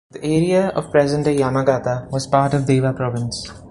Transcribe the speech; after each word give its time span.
The 0.09 0.23
area 0.25 0.69
of 0.69 0.89
present-day 0.89 1.37
Yamagata 1.37 2.09
was 2.09 2.25
part 2.25 2.55
of 2.55 2.65
Dewa 2.65 2.91
Province. 2.91 3.51